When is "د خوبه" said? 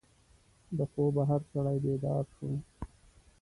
0.77-1.21